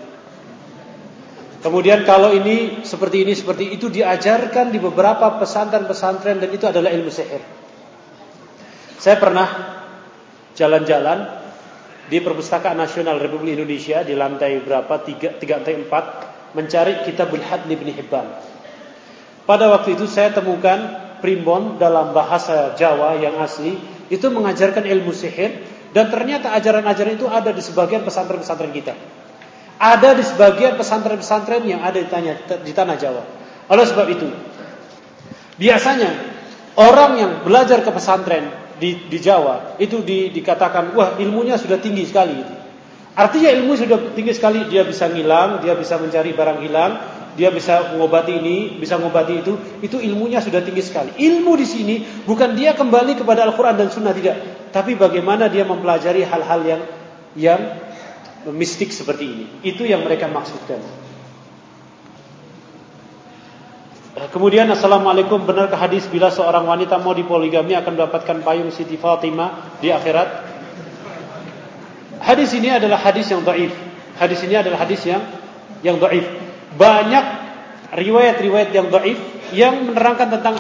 Kemudian 1.58 2.06
kalau 2.06 2.30
ini 2.30 2.86
seperti 2.86 3.26
ini 3.26 3.34
seperti 3.34 3.74
itu 3.74 3.90
diajarkan 3.90 4.70
di 4.70 4.78
beberapa 4.78 5.42
pesantren-pesantren 5.42 6.38
dan 6.38 6.50
itu 6.54 6.70
adalah 6.70 6.94
ilmu 6.94 7.10
sihir. 7.10 7.42
Saya 8.98 9.18
pernah 9.18 9.48
jalan-jalan 10.54 11.18
di 12.08 12.18
Perpustakaan 12.22 12.78
Nasional 12.78 13.18
Republik 13.18 13.58
Indonesia 13.58 14.06
di 14.06 14.14
lantai 14.14 14.62
berapa 14.62 14.94
tiga, 15.02 15.34
tiga 15.36 15.58
lantai 15.60 15.76
empat 15.82 16.04
mencari 16.54 17.04
Kitabul 17.04 17.42
Hadli 17.42 17.74
bin 17.74 17.90
Hibban. 17.90 18.47
Pada 19.48 19.72
waktu 19.72 19.96
itu 19.96 20.04
saya 20.04 20.28
temukan 20.28 21.08
primbon 21.24 21.80
dalam 21.80 22.12
bahasa 22.12 22.76
Jawa 22.76 23.16
yang 23.16 23.40
asli 23.40 23.80
itu 24.12 24.28
mengajarkan 24.28 24.84
ilmu 24.84 25.08
sihir 25.16 25.64
dan 25.96 26.12
ternyata 26.12 26.52
ajaran-ajaran 26.52 27.16
itu 27.16 27.24
ada 27.32 27.48
di 27.56 27.64
sebagian 27.64 28.04
pesantren-pesantren 28.04 28.68
kita. 28.76 28.92
Ada 29.80 30.12
di 30.12 30.24
sebagian 30.26 30.76
pesantren-pesantren 30.76 31.64
yang 31.64 31.80
ada 31.80 31.96
di, 31.96 32.08
tanya, 32.12 32.36
di 32.60 32.72
tanah 32.76 32.96
Jawa. 33.00 33.22
Oleh 33.72 33.88
sebab 33.88 34.06
itu, 34.12 34.28
biasanya 35.56 36.10
orang 36.76 37.12
yang 37.16 37.32
belajar 37.40 37.80
ke 37.80 37.88
pesantren 37.88 38.52
di, 38.76 39.08
di 39.08 39.16
Jawa 39.16 39.80
itu 39.80 40.04
di, 40.04 40.28
dikatakan 40.28 40.92
wah 40.92 41.16
ilmunya 41.16 41.56
sudah 41.56 41.80
tinggi 41.80 42.04
sekali. 42.04 42.36
Artinya 43.16 43.50
ilmu 43.50 43.74
sudah 43.74 44.12
tinggi 44.12 44.30
sekali, 44.30 44.68
dia 44.70 44.84
bisa 44.84 45.08
ngilang, 45.08 45.58
dia 45.64 45.74
bisa 45.74 45.98
mencari 45.98 46.36
barang 46.36 46.58
hilang, 46.62 47.17
dia 47.38 47.54
bisa 47.54 47.94
mengobati 47.94 48.34
ini, 48.34 48.74
bisa 48.82 48.98
mengobati 48.98 49.46
itu, 49.46 49.54
itu 49.78 50.02
ilmunya 50.02 50.42
sudah 50.42 50.58
tinggi 50.58 50.82
sekali. 50.82 51.14
Ilmu 51.14 51.54
di 51.54 51.62
sini 51.62 52.02
bukan 52.26 52.58
dia 52.58 52.74
kembali 52.74 53.14
kepada 53.14 53.46
Al-Quran 53.46 53.78
dan 53.78 53.94
Sunnah 53.94 54.10
tidak, 54.10 54.66
tapi 54.74 54.98
bagaimana 54.98 55.46
dia 55.46 55.62
mempelajari 55.62 56.26
hal-hal 56.26 56.60
yang 56.66 56.82
yang 57.38 57.60
mistik 58.50 58.90
seperti 58.90 59.24
ini. 59.30 59.46
Itu 59.62 59.86
yang 59.86 60.02
mereka 60.02 60.26
maksudkan. 60.26 60.82
Kemudian 64.18 64.66
Assalamualaikum 64.66 65.46
Benarkah 65.46 65.78
hadis 65.78 66.10
bila 66.10 66.34
seorang 66.34 66.66
wanita 66.66 66.98
mau 66.98 67.14
dipoligami 67.14 67.78
akan 67.78 67.94
mendapatkan 67.94 68.42
payung 68.42 68.74
Siti 68.74 68.98
Fatimah 68.98 69.78
di 69.78 69.94
akhirat 69.94 70.50
Hadis 72.18 72.50
ini 72.58 72.66
adalah 72.66 72.98
hadis 72.98 73.30
yang 73.30 73.46
dhaif 73.46 73.70
Hadis 74.18 74.42
ini 74.42 74.58
adalah 74.58 74.82
hadis 74.82 75.06
yang 75.06 75.22
yang 75.86 76.02
dhaif 76.02 76.26
Banyak 76.78 77.24
riwayat-riwayat 77.92 78.70
yang 78.70 78.88
dhaif 78.94 79.18
Yang 79.50 79.74
menerangkan 79.90 80.28
tentang 80.38 80.54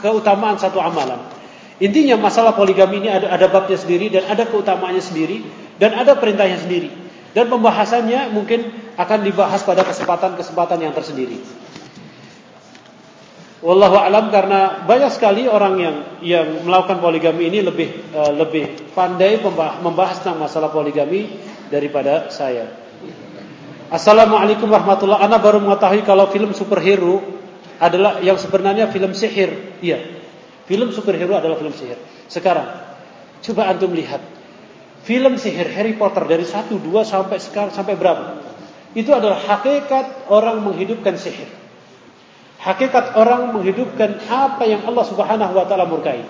keutamaan 0.00 0.56
satu 0.56 0.80
amalan. 0.80 1.20
Intinya 1.78 2.16
masalah 2.18 2.56
poligami 2.56 3.04
ini 3.04 3.08
ada, 3.12 3.28
ada 3.30 3.46
babnya 3.46 3.76
sendiri 3.76 4.08
Dan 4.08 4.24
ada 4.26 4.48
keutamaannya 4.48 5.04
sendiri 5.04 5.44
Dan 5.76 5.94
ada 5.94 6.16
perintahnya 6.16 6.58
sendiri. 6.58 6.90
Dan 7.36 7.52
pembahasannya 7.52 8.32
mungkin 8.32 8.66
akan 8.98 9.18
dibahas 9.22 9.62
pada 9.62 9.86
kesempatan-kesempatan 9.86 10.82
yang 10.82 10.90
tersendiri. 10.96 11.38
Wallahu 13.58 13.98
alam 13.98 14.30
karena 14.30 14.86
banyak 14.86 15.10
sekali 15.10 15.50
orang 15.50 15.74
yang 15.82 15.96
yang 16.22 16.46
melakukan 16.62 17.02
poligami 17.02 17.50
ini 17.50 17.58
lebih 17.62 18.14
uh, 18.14 18.30
lebih 18.30 18.94
pandai 18.94 19.42
membahas 19.82 20.22
tentang 20.22 20.38
masalah 20.38 20.70
poligami 20.70 21.26
daripada 21.66 22.30
saya. 22.30 22.87
Assalamualaikum 23.88 24.68
warahmatullahi 24.68 25.24
Anda 25.24 25.40
baru 25.40 25.64
mengetahui 25.64 26.04
kalau 26.04 26.28
film 26.28 26.52
superhero 26.52 27.24
adalah 27.80 28.20
yang 28.20 28.36
sebenarnya 28.36 28.92
film 28.92 29.16
sihir. 29.16 29.80
Iya. 29.80 30.28
Film 30.68 30.92
superhero 30.92 31.32
adalah 31.32 31.56
film 31.56 31.72
sihir. 31.72 31.96
Sekarang 32.28 32.68
coba 33.40 33.72
antum 33.72 33.96
lihat 33.96 34.20
film 35.08 35.40
sihir 35.40 35.72
Harry 35.72 35.96
Potter 35.96 36.20
dari 36.28 36.44
1 36.44 36.68
2 36.68 36.84
sampai 37.00 37.40
sekarang 37.40 37.72
sampai 37.72 37.96
berapa? 37.96 38.44
Itu 38.92 39.08
adalah 39.16 39.40
hakikat 39.40 40.28
orang 40.28 40.68
menghidupkan 40.68 41.16
sihir. 41.16 41.48
Hakikat 42.60 43.16
orang 43.16 43.56
menghidupkan 43.56 44.20
apa 44.28 44.68
yang 44.68 44.84
Allah 44.84 45.04
Subhanahu 45.08 45.56
wa 45.56 45.64
taala 45.64 45.88
murkai. 45.88 46.20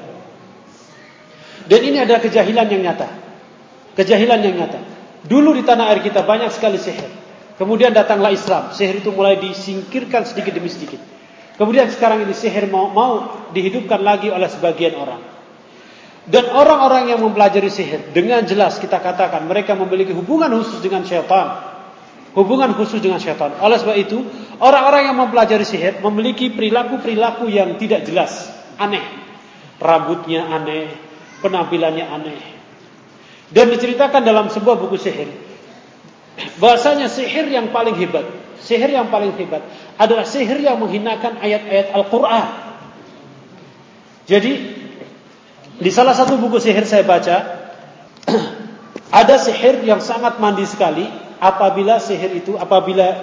Dan 1.66 1.80
ini 1.82 1.98
adalah 1.98 2.22
kejahilan 2.22 2.70
yang 2.70 2.86
nyata. 2.86 3.08
Kejahilan 3.98 4.46
yang 4.46 4.54
nyata. 4.62 4.78
Dulu 5.26 5.58
di 5.58 5.66
tanah 5.66 5.90
air 5.90 6.06
kita 6.06 6.22
banyak 6.22 6.54
sekali 6.54 6.78
sihir. 6.78 7.17
Kemudian 7.58 7.90
datanglah 7.90 8.30
Islam. 8.30 8.70
Sihir 8.70 9.02
itu 9.02 9.10
mulai 9.10 9.36
disingkirkan 9.42 10.24
sedikit 10.24 10.54
demi 10.54 10.70
sedikit. 10.70 11.02
Kemudian 11.58 11.90
sekarang 11.90 12.22
ini 12.22 12.30
sihir 12.30 12.70
mau, 12.70 12.86
mau 12.94 13.12
dihidupkan 13.50 13.98
lagi 13.98 14.30
oleh 14.30 14.46
sebagian 14.46 14.94
orang. 14.94 15.18
Dan 16.28 16.54
orang-orang 16.54 17.10
yang 17.10 17.18
mempelajari 17.18 17.66
sihir 17.66 18.14
dengan 18.14 18.46
jelas 18.46 18.78
kita 18.78 19.02
katakan 19.02 19.42
mereka 19.50 19.74
memiliki 19.74 20.14
hubungan 20.14 20.54
khusus 20.54 20.78
dengan 20.78 21.02
syaitan 21.02 21.78
hubungan 22.38 22.70
khusus 22.78 23.02
dengan 23.02 23.18
syaitan. 23.18 23.56
Oleh 23.58 23.78
sebab 23.82 23.96
itu, 23.98 24.22
orang-orang 24.62 25.10
yang 25.10 25.16
mempelajari 25.18 25.66
sihir 25.66 25.98
memiliki 25.98 26.54
perilaku-perilaku 26.54 27.50
yang 27.50 27.74
tidak 27.80 28.06
jelas, 28.06 28.46
aneh. 28.78 29.02
Rambutnya 29.78 30.46
aneh, 30.46 30.90
penampilannya 31.42 32.06
aneh. 32.06 32.40
Dan 33.50 33.72
diceritakan 33.74 34.22
dalam 34.26 34.46
sebuah 34.52 34.76
buku 34.76 34.98
sihir, 34.98 35.30
bahasanya 36.62 37.10
sihir 37.10 37.50
yang 37.50 37.70
paling 37.74 37.94
hebat, 37.98 38.26
sihir 38.62 38.90
yang 38.90 39.10
paling 39.10 39.34
hebat 39.34 39.62
adalah 39.98 40.22
sihir 40.26 40.62
yang 40.62 40.78
menghinakan 40.78 41.38
ayat-ayat 41.42 41.94
Al-Quran. 41.94 42.46
Jadi, 44.28 44.52
di 45.78 45.90
salah 45.90 46.12
satu 46.12 46.36
buku 46.36 46.60
sihir 46.60 46.84
saya 46.84 47.02
baca, 47.02 47.36
ada 49.20 49.34
sihir 49.40 49.82
yang 49.82 49.98
sangat 50.04 50.36
mandi 50.38 50.68
sekali, 50.68 51.08
apabila 51.38 52.02
sihir 52.02 52.34
itu 52.34 52.58
apabila 52.58 53.14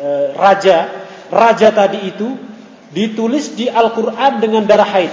e, 0.00 0.08
raja 0.34 0.88
raja 1.28 1.68
tadi 1.72 2.08
itu 2.08 2.36
ditulis 2.92 3.56
di 3.56 3.68
Al-Qur'an 3.68 4.40
dengan 4.40 4.64
darah 4.68 4.88
haid. 4.88 5.12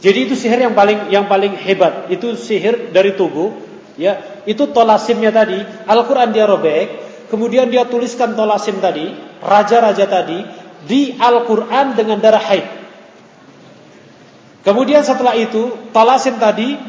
Jadi 0.00 0.18
itu 0.26 0.34
sihir 0.34 0.64
yang 0.64 0.74
paling 0.74 1.12
yang 1.12 1.28
paling 1.28 1.54
hebat. 1.60 2.08
Itu 2.08 2.34
sihir 2.34 2.90
dari 2.90 3.14
tubuh, 3.14 3.52
ya. 4.00 4.42
Itu 4.48 4.72
tolasimnya 4.72 5.28
tadi, 5.28 5.60
Al-Qur'an 5.84 6.32
dia 6.32 6.48
robek, 6.48 6.88
kemudian 7.28 7.68
dia 7.68 7.84
tuliskan 7.84 8.32
tolasim 8.32 8.80
tadi, 8.80 9.12
raja-raja 9.44 10.08
tadi 10.08 10.40
di 10.88 11.12
Al-Qur'an 11.20 11.92
dengan 11.92 12.16
darah 12.16 12.40
haid. 12.40 12.66
Kemudian 14.64 15.04
setelah 15.04 15.36
itu, 15.36 15.92
tolasim 15.92 16.40
tadi, 16.40 16.80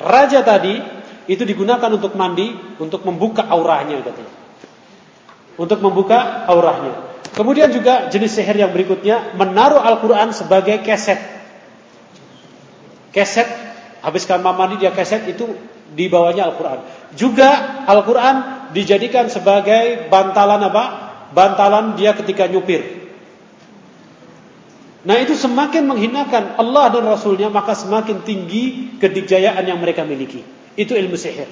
raja 0.00 0.40
tadi 0.40 0.80
itu 1.28 1.44
digunakan 1.44 1.88
untuk 1.92 2.16
mandi, 2.16 2.56
untuk 2.80 3.04
membuka 3.04 3.44
auranya 3.44 4.00
katanya. 4.00 4.32
Untuk 5.56 5.80
membuka 5.80 6.44
auranya. 6.48 7.16
Kemudian 7.32 7.68
juga 7.68 8.08
jenis 8.08 8.32
sihir 8.36 8.56
yang 8.56 8.72
berikutnya 8.72 9.36
menaruh 9.36 9.80
Al-Qur'an 9.80 10.32
sebagai 10.32 10.80
keset. 10.80 11.20
Keset 13.12 13.48
habiskan 14.04 14.44
mandi 14.44 14.76
dia 14.76 14.92
keset 14.92 15.24
itu 15.24 15.48
di 15.94 16.10
bawahnya 16.10 16.50
Al-Qur'an. 16.50 16.80
Juga 17.14 17.84
Al-Qur'an 17.86 18.36
dijadikan 18.74 19.30
sebagai 19.30 20.10
bantalan 20.10 20.60
apa? 20.66 20.84
Bantalan 21.30 21.94
dia 21.94 22.16
ketika 22.16 22.48
nyupir. 22.50 23.06
Nah 25.06 25.16
itu 25.22 25.38
semakin 25.38 25.86
menghinakan 25.86 26.58
Allah 26.58 26.90
dan 26.90 27.06
Rasulnya 27.06 27.46
maka 27.46 27.78
semakin 27.78 28.26
tinggi 28.26 28.98
kedikjayaan 28.98 29.62
yang 29.62 29.78
mereka 29.78 30.02
miliki. 30.02 30.42
Itu 30.74 30.98
ilmu 30.98 31.14
sihir. 31.14 31.46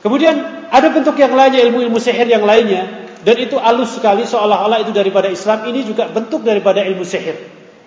Kemudian 0.00 0.66
ada 0.72 0.88
bentuk 0.90 1.14
yang 1.20 1.36
lainnya 1.36 1.60
ilmu-ilmu 1.68 2.00
sihir 2.00 2.26
yang 2.26 2.42
lainnya 2.42 3.12
dan 3.22 3.36
itu 3.38 3.54
halus 3.60 3.94
sekali 3.94 4.26
seolah-olah 4.26 4.82
itu 4.82 4.90
daripada 4.96 5.28
Islam. 5.28 5.68
Ini 5.68 5.80
juga 5.86 6.08
bentuk 6.08 6.42
daripada 6.42 6.80
ilmu 6.82 7.04
sihir. 7.04 7.36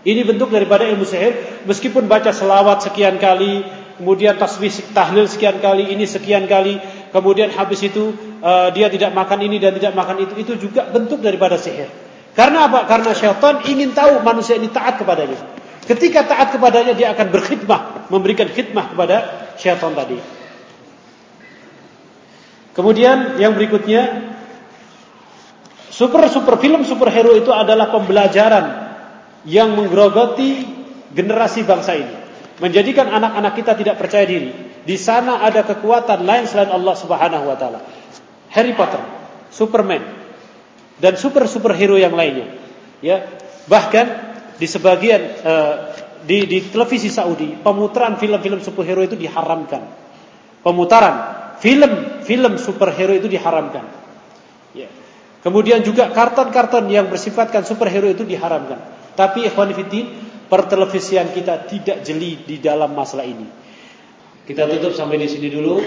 Ini 0.05 0.21
bentuk 0.21 0.53
daripada 0.53 0.85
ilmu 0.85 1.03
sihir 1.03 1.65
meskipun 1.65 2.05
baca 2.05 2.29
selawat 2.29 2.85
sekian 2.85 3.17
kali, 3.17 3.65
kemudian 3.97 4.35
tasbih 4.35 4.71
tahlil 4.91 5.25
sekian 5.27 5.59
kali, 5.63 5.91
ini 5.91 6.03
sekian 6.03 6.45
kali, 6.45 6.79
kemudian 7.15 7.51
habis 7.51 7.83
itu 7.83 8.11
uh, 8.43 8.69
dia 8.75 8.91
tidak 8.91 9.15
makan 9.15 9.43
ini 9.43 9.57
dan 9.59 9.75
tidak 9.75 9.95
makan 9.95 10.23
itu, 10.23 10.33
itu 10.39 10.53
juga 10.69 10.87
bentuk 10.91 11.23
daripada 11.23 11.55
sihir. 11.55 11.87
Karena 12.35 12.67
apa? 12.67 12.83
Karena 12.83 13.15
syaitan 13.15 13.63
ingin 13.63 13.95
tahu 13.95 14.19
manusia 14.19 14.59
ini 14.59 14.67
taat 14.67 14.99
kepadanya. 14.99 15.39
Ketika 15.87 16.27
taat 16.27 16.51
kepadanya 16.51 16.91
dia 16.91 17.15
akan 17.15 17.31
berkhidmah, 17.31 18.11
memberikan 18.11 18.51
khidmah 18.51 18.91
kepada 18.91 19.15
syaitan 19.55 19.95
tadi. 19.95 20.19
Kemudian 22.75 23.39
yang 23.39 23.55
berikutnya 23.55 24.35
super 25.87 26.27
super 26.27 26.59
film 26.59 26.83
superhero 26.83 27.31
itu 27.31 27.55
adalah 27.55 27.87
pembelajaran 27.87 28.65
yang 29.47 29.71
menggerogoti 29.79 30.67
generasi 31.15 31.63
bangsa 31.63 31.95
ini, 31.95 32.15
menjadikan 32.59 33.11
anak-anak 33.11 33.53
kita 33.57 33.73
tidak 33.75 33.95
percaya 33.99 34.23
diri. 34.23 34.51
Di 34.85 34.95
sana 34.95 35.43
ada 35.43 35.65
kekuatan 35.65 36.23
lain 36.23 36.45
selain 36.47 36.71
Allah 36.71 36.95
Subhanahu 36.95 37.45
wa 37.49 37.57
taala. 37.57 37.79
Harry 38.53 38.71
Potter, 38.71 39.01
Superman 39.51 40.25
dan 40.99 41.19
super 41.19 41.43
superhero 41.49 41.99
yang 41.99 42.15
lainnya. 42.15 42.55
Ya, 43.03 43.27
bahkan 43.67 44.07
di 44.55 44.67
sebagian 44.67 45.21
uh, 45.43 45.73
di, 46.23 46.47
di 46.47 46.59
televisi 46.71 47.11
Saudi 47.11 47.53
pemutaran 47.59 48.15
film-film 48.15 48.63
superhero 48.63 49.03
itu 49.03 49.19
diharamkan. 49.19 49.83
Pemutaran 50.63 51.15
film-film 51.59 52.57
superhero 52.57 53.13
itu 53.13 53.27
diharamkan. 53.29 53.85
Ya. 54.73 54.89
Kemudian 55.45 55.85
juga 55.85 56.09
karton-karton 56.09 56.89
yang 56.89 57.05
bersifatkan 57.11 57.67
superhero 57.67 58.09
itu 58.09 58.25
diharamkan. 58.25 58.81
Tapi 59.13 59.45
ikhwan 59.45 59.71
fillah, 59.71 60.24
pertelevisian 60.55 61.35
kita 61.35 61.67
tidak 61.67 62.07
jeli 62.07 62.39
di 62.47 62.63
dalam 62.63 62.95
masalah 62.95 63.27
ini. 63.27 63.43
Kita 64.47 64.71
tutup 64.71 64.95
sampai 64.95 65.19
di 65.19 65.27
sini 65.27 65.51
dulu. 65.51 65.83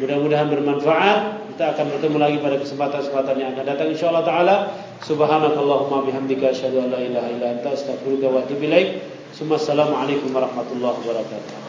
Mudah-mudahan 0.00 0.48
bermanfaat. 0.48 1.52
Kita 1.52 1.76
akan 1.76 1.84
bertemu 1.92 2.16
lagi 2.16 2.36
pada 2.40 2.56
kesempatan-kesempatan 2.56 3.34
yang 3.36 3.52
akan 3.52 3.64
datang 3.68 3.92
insyaallah 3.92 4.24
taala. 4.24 4.56
Subhanakallahumma 5.04 6.08
bihamdika 6.08 6.56
asyhadu 6.56 6.80
an 6.80 6.96
la 6.96 7.00
ilaha 7.04 7.28
illa 7.28 7.46
anta 7.60 7.76
astaghfiruka 7.76 8.32
wa 8.32 8.40
atubu 8.40 8.64
ilaik. 8.64 9.04
Assalamualaikum 9.36 10.32
warahmatullahi 10.32 10.96
wabarakatuh. 11.04 11.63